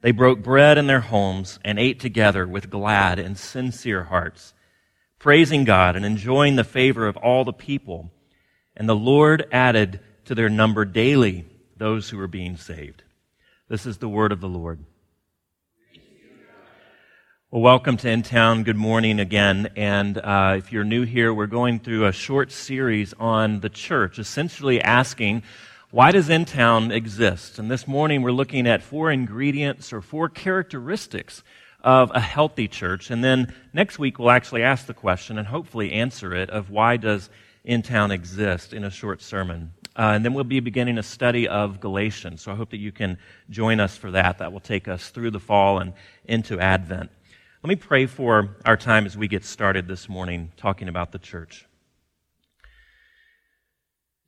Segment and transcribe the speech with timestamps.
[0.00, 4.54] They broke bread in their homes and ate together with glad and sincere hearts,
[5.18, 8.10] praising God and enjoying the favor of all the people.
[8.76, 13.02] And the Lord added to their number daily those who were being saved.
[13.68, 14.84] This is the word of the Lord.
[17.50, 18.62] Well, welcome to In Town.
[18.62, 19.70] Good morning again.
[19.74, 24.18] And uh, if you're new here, we're going through a short series on the church,
[24.18, 25.42] essentially asking,
[25.90, 27.58] why does In Town exist?
[27.58, 31.42] And this morning we're looking at four ingredients or four characteristics
[31.80, 33.10] of a healthy church.
[33.10, 36.98] And then next week we'll actually ask the question and hopefully answer it of why
[36.98, 37.30] does
[37.64, 39.72] In Town exist in a short sermon.
[39.96, 42.42] Uh, and then we'll be beginning a study of Galatians.
[42.42, 43.16] So I hope that you can
[43.48, 44.38] join us for that.
[44.38, 45.94] That will take us through the fall and
[46.26, 47.10] into Advent.
[47.62, 51.18] Let me pray for our time as we get started this morning talking about the
[51.18, 51.67] church.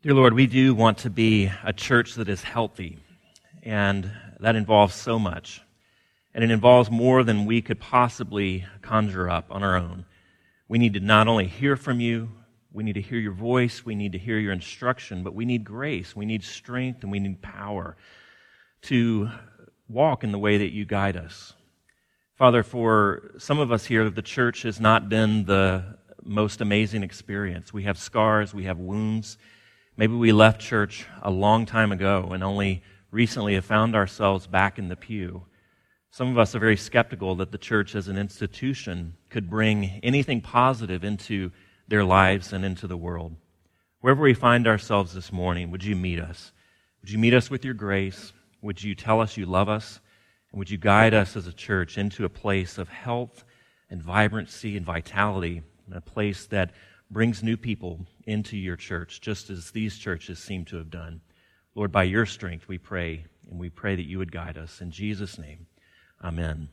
[0.03, 3.01] Dear Lord, we do want to be a church that is healthy,
[3.63, 5.61] and that involves so much.
[6.33, 10.07] And it involves more than we could possibly conjure up on our own.
[10.69, 12.31] We need to not only hear from you,
[12.73, 15.65] we need to hear your voice, we need to hear your instruction, but we need
[15.65, 17.95] grace, we need strength, and we need power
[18.85, 19.29] to
[19.87, 21.53] walk in the way that you guide us.
[22.39, 25.85] Father, for some of us here, the church has not been the
[26.25, 27.71] most amazing experience.
[27.71, 29.37] We have scars, we have wounds.
[29.97, 34.79] Maybe we left church a long time ago and only recently have found ourselves back
[34.79, 35.45] in the pew.
[36.11, 40.41] Some of us are very skeptical that the church as an institution could bring anything
[40.41, 41.51] positive into
[41.87, 43.37] their lives and into the world.
[44.01, 46.53] Wherever we find ourselves this morning, would you meet us?
[47.03, 48.33] Would you meet us with your grace?
[48.63, 50.01] Would you tell us you love us?
[50.51, 53.45] And would you guide us as a church into a place of health
[53.91, 56.73] and vibrancy and vitality, and a place that
[57.11, 61.21] brings new people into your church, just as these churches seem to have done.
[61.75, 64.81] Lord, by your strength we pray, and we pray that you would guide us.
[64.81, 65.67] In Jesus' name,
[66.23, 66.69] amen.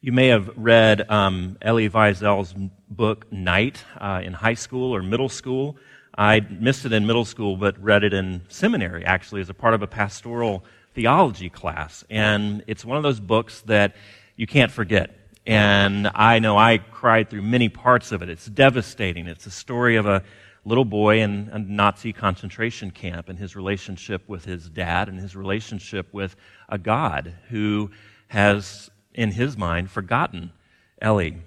[0.00, 2.54] You may have read um, Elie Wiesel's
[2.90, 5.76] book, Night, uh, in high school or middle school.
[6.16, 9.74] I missed it in middle school, but read it in seminary, actually, as a part
[9.74, 10.64] of a pastoral
[10.94, 12.04] theology class.
[12.10, 13.96] And it's one of those books that
[14.36, 15.23] you can't forget.
[15.46, 18.30] And I know I cried through many parts of it.
[18.30, 19.26] It's devastating.
[19.26, 20.22] It's a story of a
[20.64, 25.36] little boy in a Nazi concentration camp and his relationship with his dad and his
[25.36, 26.34] relationship with
[26.68, 27.90] a God who
[28.28, 30.52] has, in his mind, forgotten
[31.00, 31.42] Elie.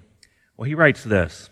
[0.56, 1.50] Well, he writes this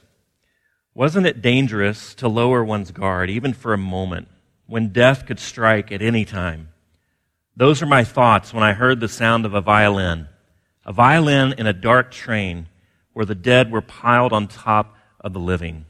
[0.94, 4.28] Wasn't it dangerous to lower one's guard, even for a moment,
[4.66, 6.68] when death could strike at any time?
[7.56, 10.28] Those are my thoughts when I heard the sound of a violin.
[10.86, 12.69] A violin in a dark train
[13.12, 15.84] where the dead were piled on top of the living.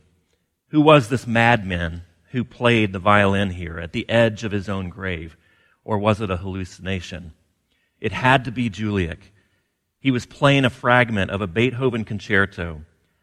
[0.69, 4.89] Who was this madman who played the violin here at the edge of his own
[4.89, 5.37] grave?
[5.85, 7.35] Or was it a hallucination?
[8.01, 9.19] It had to be Juliek.
[10.01, 12.81] He was playing a fragment of a Beethoven concerto.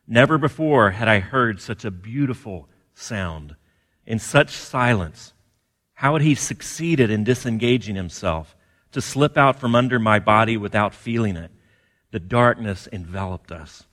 [0.07, 3.55] Never before had I heard such a beautiful sound
[4.05, 5.33] in such silence
[5.95, 8.55] how had he succeeded in disengaging himself
[8.91, 11.49] to slip out from under my body without feeling it?
[12.13, 13.85] The darkness enveloped us.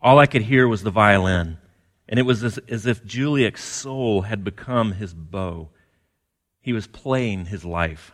[0.00, 1.58] All I could hear was the violin,
[2.08, 5.68] and it was as, as if Juliek's soul had become his bow.
[6.62, 8.12] He was playing his life.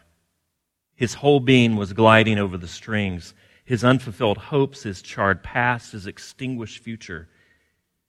[0.96, 3.32] His whole being was gliding over the strings,
[3.64, 7.28] his unfulfilled hopes, his charred past, his extinguished future.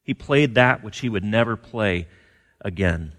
[0.02, 2.08] He played that which he would never play
[2.62, 3.14] again.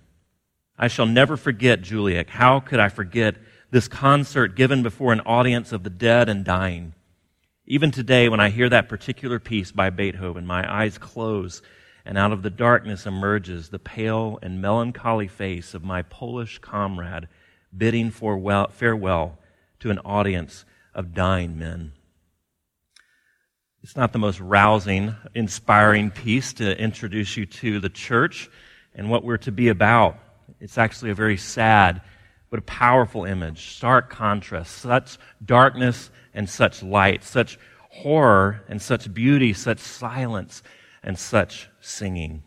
[0.76, 2.30] I shall never forget Juliek.
[2.30, 3.36] How could I forget
[3.70, 6.94] this concert given before an audience of the dead and dying?
[7.66, 11.62] Even today, when I hear that particular piece by Beethoven, my eyes close,
[12.04, 17.28] and out of the darkness emerges the pale and melancholy face of my Polish comrade
[17.76, 19.38] bidding farewell
[19.78, 21.92] to an audience of dying men.
[23.82, 28.50] It's not the most rousing, inspiring piece to introduce you to the church
[28.94, 30.18] and what we're to be about.
[30.60, 32.02] It's actually a very sad
[32.50, 33.74] but a powerful image.
[33.76, 34.72] Stark contrast.
[34.72, 37.24] Such darkness and such light.
[37.24, 37.58] Such
[37.90, 39.52] horror and such beauty.
[39.52, 40.62] Such silence
[41.02, 42.42] and such singing.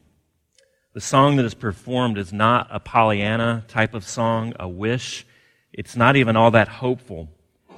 [0.93, 5.25] The song that is performed is not a Pollyanna type of song, a wish.
[5.73, 7.29] It's not even all that hopeful.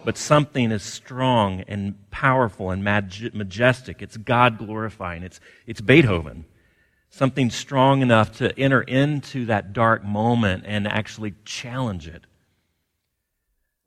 [0.07, 4.01] but something is strong and powerful and majestic.
[4.01, 5.21] It's God glorifying.
[5.21, 6.45] It's, it's Beethoven.
[7.09, 12.23] Something strong enough to enter into that dark moment and actually challenge it.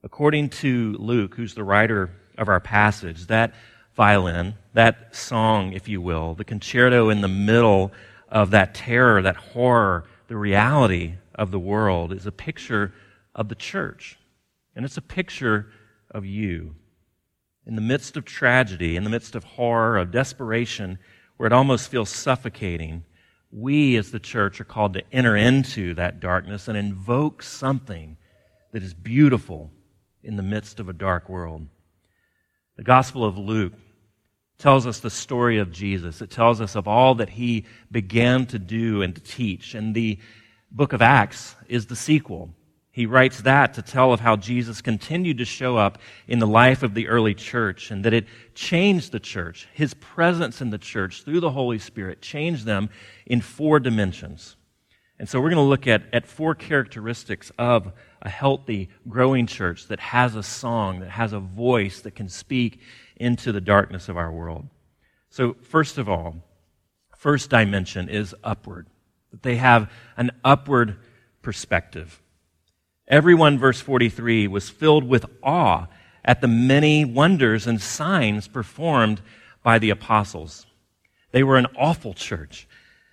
[0.02, 3.54] According to Luke, who's the writer of our passage, that
[3.94, 7.92] violin, that song, if you will, the concerto in the middle
[8.28, 12.94] of that terror, that horror, the reality of the world is a picture
[13.34, 14.18] of the church.
[14.74, 15.66] And it's a picture
[16.10, 16.76] of you.
[17.66, 20.98] In the midst of tragedy, in the midst of horror, of desperation,
[21.36, 23.04] where it almost feels suffocating,
[23.52, 28.16] we as the church are called to enter into that darkness and invoke something
[28.72, 29.70] that is beautiful
[30.22, 31.66] in the midst of a dark world.
[32.76, 33.74] The Gospel of Luke
[34.58, 36.20] tells us the story of Jesus.
[36.20, 39.74] It tells us of all that he began to do and to teach.
[39.74, 40.18] And the
[40.70, 42.50] book of Acts is the sequel.
[42.92, 46.82] He writes that to tell of how Jesus continued to show up in the life
[46.82, 49.68] of the early church and that it changed the church.
[49.72, 52.90] His presence in the church through the Holy Spirit changed them
[53.26, 54.56] in four dimensions.
[55.20, 59.86] And so we're going to look at, at four characteristics of a healthy, growing church
[59.88, 62.80] that has a song, that has a voice that can speak
[63.16, 64.66] into the darkness of our world.
[65.28, 66.36] So, first of all,
[67.14, 68.86] first dimension is upward,
[69.30, 70.96] that they have an upward
[71.42, 72.22] perspective.
[73.06, 75.88] Everyone, verse 43, was filled with awe
[76.24, 79.20] at the many wonders and signs performed
[79.62, 80.64] by the apostles.
[81.32, 82.66] They were an awful church.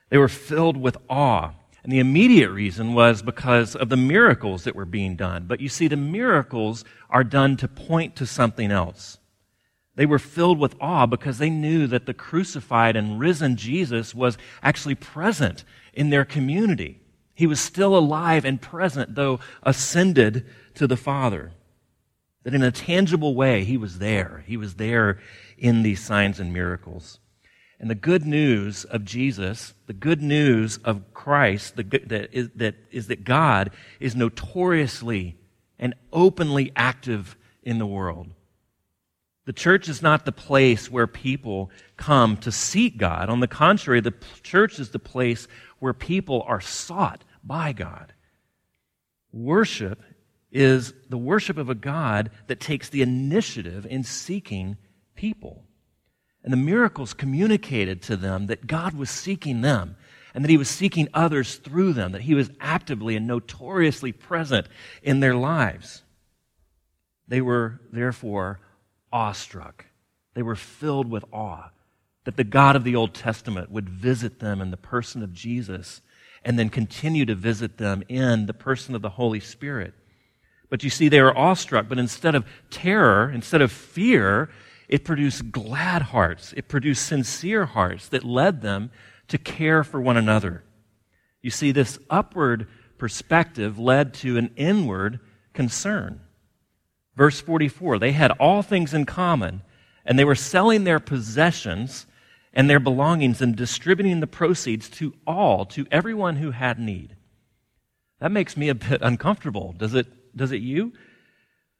[0.10, 1.52] They were filled with awe.
[1.88, 5.46] And the immediate reason was because of the miracles that were being done.
[5.48, 9.20] But you see, the miracles are done to point to something else.
[9.96, 14.38] They were filled with awe because they knew that the crucified and risen Jesus was
[14.62, 15.64] actually present
[15.94, 17.00] in their community.
[17.34, 20.46] He was still alive and present, though ascended
[20.76, 21.54] to the Father.
[22.44, 24.44] That in a tangible way, he was there.
[24.46, 25.20] He was there
[25.58, 27.22] in these signs and miracles.
[27.80, 32.76] And the good news of Jesus, the good news of Christ, the that, is, that
[32.92, 35.38] is that God is notoriously
[35.78, 38.30] and openly active in the world.
[39.46, 43.30] The church is not the place where people come to seek God.
[43.30, 44.14] On the contrary, the
[44.44, 45.48] church is the place
[45.80, 48.12] where people are sought by God.
[49.32, 50.02] Worship
[50.52, 54.78] is the worship of a God that takes the initiative in seeking
[55.16, 55.64] people.
[56.48, 59.98] And the miracles communicated to them that God was seeking them
[60.34, 64.66] and that He was seeking others through them, that He was actively and notoriously present
[65.04, 66.04] in their lives.
[67.28, 68.62] They were therefore
[69.12, 69.88] awestruck.
[70.36, 71.72] They were filled with awe
[72.24, 76.02] that the God of the Old Testament would visit them in the person of Jesus
[76.46, 79.94] and then continue to visit them in the person of the Holy Spirit.
[80.70, 84.50] But you see, they were awestruck, but instead of terror, instead of fear,
[84.88, 86.54] it produced glad hearts.
[86.56, 88.92] It produced sincere hearts that led them
[89.28, 90.64] to care for one another.
[91.42, 92.68] You see, this upward
[92.98, 95.20] perspective led to an inward
[95.54, 96.22] concern.
[97.16, 99.62] Verse 44 they had all things in common,
[100.06, 102.06] and they were selling their possessions
[102.54, 107.16] and their belongings and distributing the proceeds to all, to everyone who had need.
[108.20, 109.76] That makes me a bit uncomfortable.
[109.78, 110.94] Does it, does it you?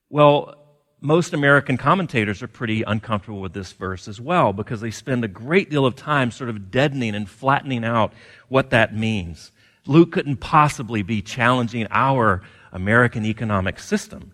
[0.10, 0.67] Well,
[1.08, 5.30] most American commentators are pretty uncomfortable with this verse as well because they spend a
[5.30, 8.12] great deal of time sort of deadening and flattening out
[8.50, 9.54] what that means.
[9.86, 12.42] Luke couldn't possibly be challenging our
[12.74, 14.34] American economic system.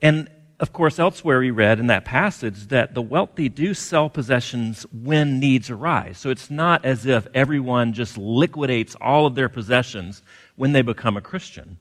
[0.00, 0.30] And
[0.60, 5.40] of course, elsewhere we read in that passage that the wealthy do sell possessions when
[5.40, 6.16] needs arise.
[6.18, 10.22] So it's not as if everyone just liquidates all of their possessions
[10.54, 11.78] when they become a Christian.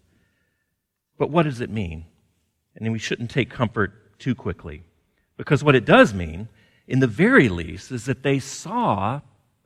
[1.19, 2.05] But what does it mean?
[2.79, 4.83] And we shouldn't take comfort too quickly.
[5.37, 6.47] Because what it does mean,
[6.87, 9.21] in the very least, is that they saw,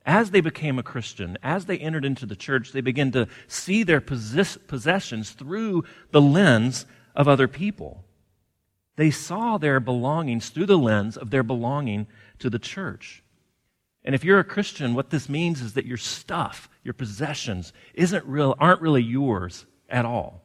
[0.05, 3.83] as they became a Christian, as they entered into the church, they began to see
[3.83, 8.03] their possessions through the lens of other people.
[8.95, 12.07] They saw their belongings through the lens of their belonging
[12.39, 13.23] to the church.
[14.03, 18.25] And if you're a Christian, what this means is that your stuff, your possessions, isn't
[18.25, 20.43] real, aren't really yours at all.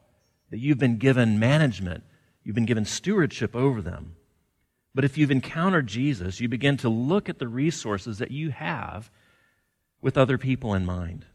[0.51, 2.05] That you've been given management
[2.49, 4.17] You've been given stewardship over them.
[4.95, 9.11] But if you've encountered Jesus, you begin to look at the resources that you have
[10.01, 11.27] with other people in mind.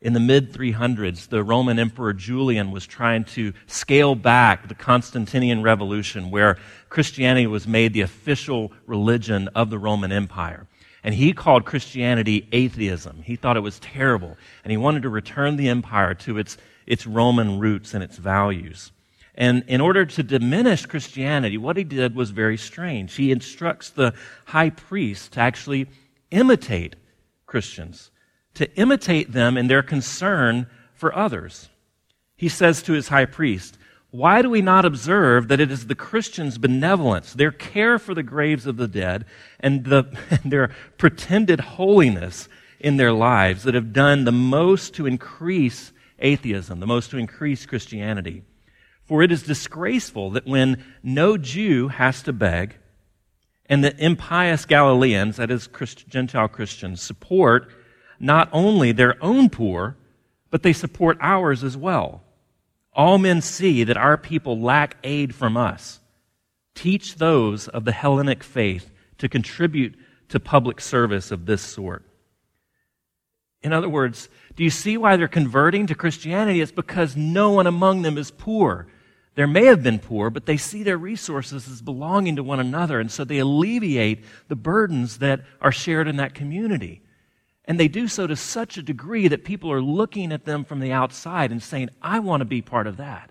[0.00, 5.60] In the mid 300s, the Roman Emperor Julian was trying to scale back the Constantinian
[5.60, 6.56] Revolution, where
[6.88, 10.68] Christianity was made the official religion of the Roman Empire.
[11.02, 13.22] And he called Christianity atheism.
[13.24, 14.36] He thought it was terrible.
[14.62, 18.92] And he wanted to return the empire to its, its Roman roots and its values.
[19.34, 23.14] And in order to diminish Christianity, what he did was very strange.
[23.14, 24.14] He instructs the
[24.46, 25.88] high priest to actually
[26.30, 26.96] imitate
[27.46, 28.10] Christians,
[28.54, 31.70] to imitate them in their concern for others.
[32.36, 33.78] He says to his high priest,
[34.10, 38.22] Why do we not observe that it is the Christians' benevolence, their care for the
[38.22, 39.24] graves of the dead,
[39.60, 42.48] and, the, and their pretended holiness
[42.78, 47.64] in their lives that have done the most to increase atheism, the most to increase
[47.64, 48.42] Christianity?
[49.04, 52.76] For it is disgraceful that when no Jew has to beg,
[53.66, 57.70] and the impious Galileans, that is, Christ, Gentile Christians, support
[58.20, 59.96] not only their own poor,
[60.50, 62.22] but they support ours as well.
[62.92, 66.00] All men see that our people lack aid from us.
[66.74, 69.94] Teach those of the Hellenic faith to contribute
[70.28, 72.04] to public service of this sort.
[73.62, 76.60] In other words, do you see why they're converting to Christianity?
[76.60, 78.88] It's because no one among them is poor.
[79.34, 83.00] There may have been poor, but they see their resources as belonging to one another,
[83.00, 87.02] and so they alleviate the burdens that are shared in that community.
[87.64, 90.80] And they do so to such a degree that people are looking at them from
[90.80, 93.30] the outside and saying, I want to be part of that.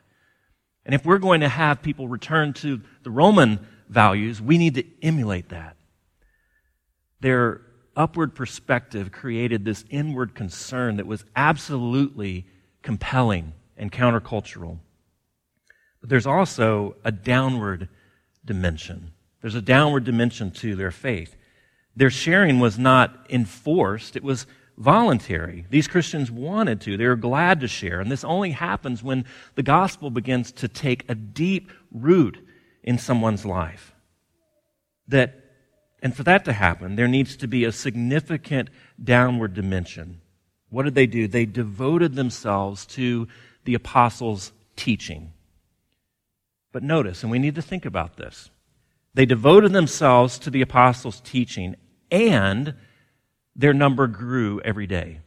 [0.85, 4.85] And if we're going to have people return to the Roman values, we need to
[5.03, 5.75] emulate that.
[7.19, 7.61] Their
[7.95, 12.45] upward perspective created this inward concern that was absolutely
[12.81, 14.79] compelling and countercultural.
[15.99, 17.89] But there's also a downward
[18.43, 19.11] dimension.
[19.41, 21.35] There's a downward dimension to their faith.
[21.95, 25.65] Their sharing was not enforced, it was voluntary.
[25.69, 26.97] These Christians wanted to.
[26.97, 27.99] They were glad to share.
[27.99, 32.37] And this only happens when the gospel begins to take a deep root
[32.83, 33.93] in someone's life.
[35.07, 35.40] That,
[36.01, 38.69] and for that to happen, there needs to be a significant
[39.01, 40.21] downward dimension.
[40.69, 41.27] What did they do?
[41.27, 43.27] They devoted themselves to
[43.65, 45.33] the apostles' teaching.
[46.71, 48.49] But notice, and we need to think about this,
[49.13, 51.75] they devoted themselves to the apostles' teaching,
[52.09, 52.75] and
[53.55, 55.19] their number grew every day.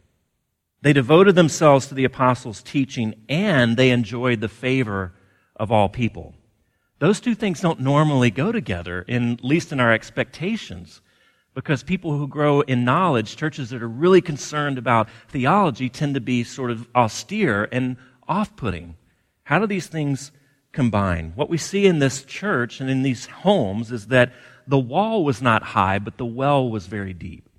[0.81, 5.13] They devoted themselves to the apostles' teaching, and they enjoyed the favor
[5.55, 6.35] of all people.
[6.99, 11.01] Those two things don't normally go together, in, at least in our expectations,
[11.53, 16.21] because people who grow in knowledge, churches that are really concerned about theology, tend to
[16.21, 17.97] be sort of austere and
[18.27, 18.95] off putting.
[19.43, 20.31] How do these things
[20.75, 21.31] combine.
[21.35, 24.33] What we see in this church and in these homes is that
[24.67, 27.49] the wall was not high, but the well was very deep.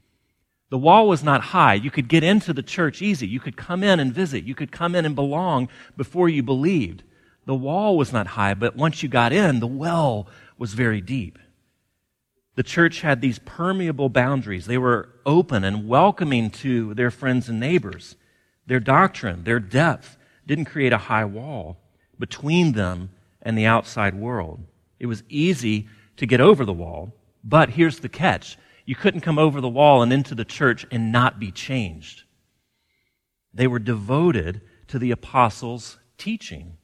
[0.68, 1.74] The wall was not high.
[1.74, 3.26] You could get into the church easy.
[3.26, 4.44] You could come in and visit.
[4.44, 7.02] You could come in and belong before you believed.
[7.46, 11.38] The wall was not high, but once you got in, the well was very deep.
[12.56, 14.66] The church had these permeable boundaries.
[14.66, 18.16] They were open and welcoming to their friends and neighbors.
[18.66, 21.78] Their doctrine, their depth didn't create a high wall
[22.18, 23.10] between them
[23.42, 24.64] and the outside world.
[24.98, 27.12] It was easy to get over the wall,
[27.44, 28.56] but here's the catch.
[28.86, 32.24] You couldn't come over the wall and into the church and not be changed.
[33.52, 36.78] They were devoted to the apostles' teaching.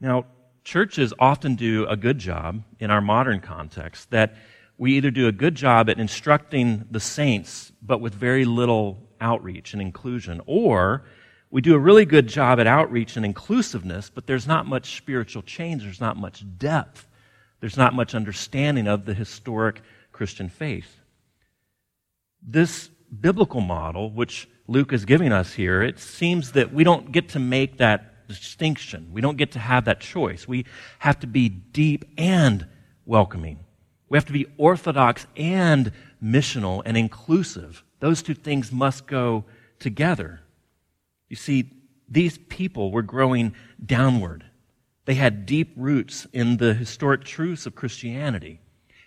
[0.00, 0.26] Now,
[0.64, 4.36] churches often do a good job in our modern context that
[4.76, 9.72] we either do a good job at instructing the saints, but with very little outreach
[9.72, 11.04] and inclusion, or
[11.50, 15.42] we do a really good job at outreach and inclusiveness, but there's not much spiritual
[15.42, 15.82] change.
[15.82, 17.08] There's not much depth.
[17.60, 21.00] There's not much understanding of the historic Christian faith.
[22.40, 22.88] This
[23.20, 27.40] biblical model, which Luke is giving us here, it seems that we don't get to
[27.40, 29.08] make that distinction.
[29.12, 30.46] We don't get to have that choice.
[30.46, 30.66] We
[30.98, 32.66] have to be deep and
[33.06, 33.58] welcoming.
[34.08, 35.92] We have to be orthodox and
[36.22, 37.82] missional and inclusive.
[38.00, 39.44] Those two things must go
[39.78, 40.40] together.
[41.28, 41.70] You see,
[42.08, 43.54] these people were growing
[43.84, 44.44] downward.
[45.04, 48.60] They had deep roots in the historic truths of Christianity.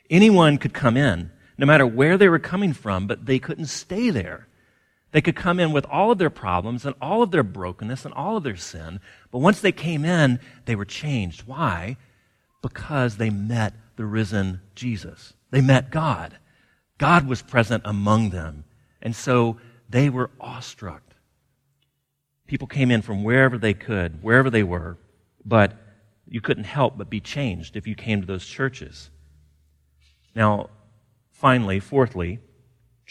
[0.09, 4.09] Anyone could come in, no matter where they were coming from, but they couldn't stay
[4.09, 4.47] there.
[5.11, 8.13] They could come in with all of their problems and all of their brokenness and
[8.13, 8.99] all of their sin,
[9.29, 11.43] but once they came in, they were changed.
[11.45, 11.97] Why?
[12.61, 15.33] Because they met the risen Jesus.
[15.49, 16.37] They met God.
[16.97, 18.63] God was present among them.
[19.01, 19.57] And so
[19.89, 21.01] they were awestruck.
[22.47, 24.97] People came in from wherever they could, wherever they were,
[25.43, 25.73] but
[26.27, 29.09] you couldn't help but be changed if you came to those churches.
[30.35, 30.69] Now,
[31.31, 32.39] finally, fourthly,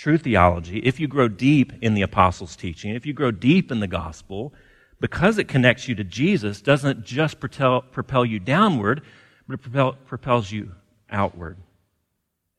[0.01, 3.81] true theology, if you grow deep in the apostles' teaching, if you grow deep in
[3.81, 4.51] the gospel,
[4.99, 9.03] because it connects you to Jesus, doesn't just propel, propel you downward,
[9.47, 10.73] but it propel, propels you
[11.11, 11.59] outward.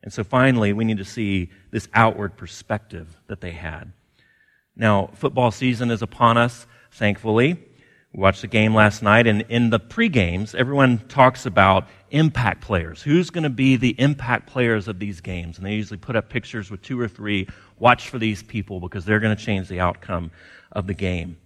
[0.03, 3.91] And so finally, we need to see this outward perspective that they had.
[4.75, 7.57] Now, football season is upon us, thankfully.
[8.13, 13.01] Watched the game last night, and in the pre-games, everyone talks about impact players.
[13.01, 15.57] Who's going to be the impact players of these games?
[15.57, 17.47] And they usually put up pictures with two or three.
[17.79, 20.31] Watch for these people because they're going to change the outcome
[20.73, 21.37] of the game.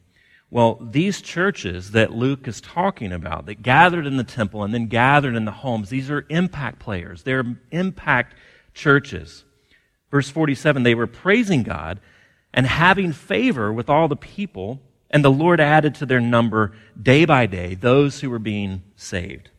[0.50, 4.88] Well, these churches that Luke is talking about, that gathered in the temple and then
[4.88, 7.24] gathered in the homes, these are impact players.
[7.24, 8.36] They're impact
[8.74, 9.44] churches.
[10.10, 12.00] Verse 47 they were praising God
[12.54, 14.80] and having favor with all the people,
[15.16, 19.50] and the Lord added to their number day by day those who were being saved.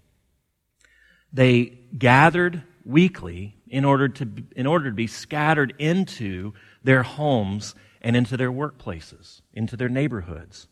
[1.33, 6.53] They gathered weekly in order to, in order to be scattered into
[6.85, 10.69] their homes and into their workplaces, into their neighborhoods.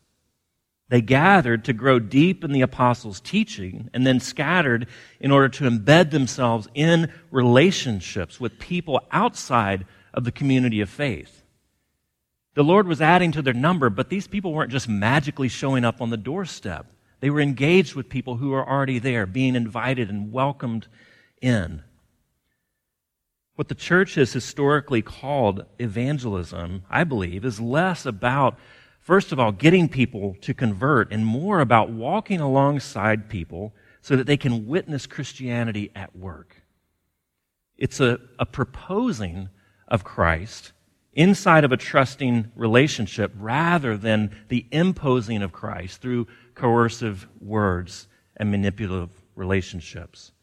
[0.89, 4.85] They gathered to grow deep in the apostles' teaching and then scattered
[5.19, 11.41] in order to embed themselves in relationships with people outside of the community of faith.
[12.55, 16.01] The Lord was adding to their number, but these people weren't just magically showing up
[16.01, 16.87] on the doorstep.
[17.19, 20.87] They were engaged with people who were already there, being invited and welcomed
[21.41, 21.83] in.
[23.55, 28.57] What the church has historically called evangelism, I believe, is less about
[29.05, 33.71] first of all, getting people to convert and more about walking alongside people
[34.01, 36.63] so that they can witness Christianity at work.
[37.77, 39.49] It's a, a proposing
[39.87, 40.71] of Christ
[41.15, 48.07] inside of a trusting relationship rather than the imposing of Christ through coercive words
[48.37, 50.33] and manipulative relationships.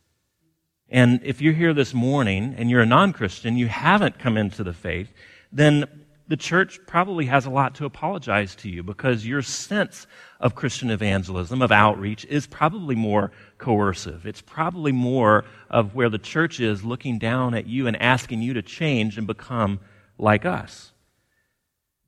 [0.89, 4.65] And if you're here this morning and you're a non Christian, you haven't come into
[4.65, 5.13] the faith,
[5.51, 5.87] then
[6.29, 10.07] the church probably has a lot to apologize to you because your sense
[10.41, 14.25] of Christian evangelism, of outreach, is probably more coercive.
[14.27, 18.55] It's probably more of where the church is looking down at you and asking you
[18.55, 19.81] to change and become
[20.19, 20.93] like us.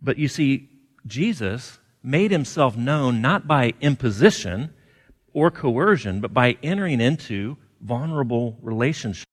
[0.01, 0.69] But you see,
[1.07, 4.75] Jesus made himself known not by imposition
[5.33, 9.25] or coercion, but by entering into vulnerable relationships